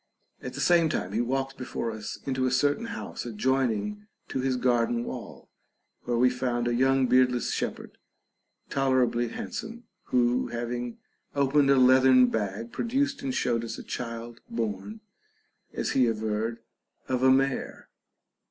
[0.41, 4.55] At the same time he walked before us into a certain house adjoining to his
[4.57, 5.47] gar den wall,
[6.05, 7.99] where we found a young beardless shepherd,
[8.67, 10.97] tolerably handsome, who having
[11.35, 15.01] opened a leathern bag produced and showed us a child born
[15.71, 16.61] (as he averred)
[17.07, 17.87] of a mare.